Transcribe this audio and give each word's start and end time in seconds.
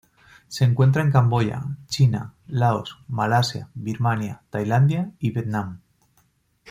Se 0.47 0.65
encuentra 0.65 1.03
en 1.03 1.11
Camboya, 1.11 1.61
China, 1.85 2.33
Laos, 2.47 2.97
Malasia, 3.07 3.69
Birmania, 3.75 4.41
Tailandia 4.49 5.11
y 5.19 5.29
Vietnam. 5.29 5.81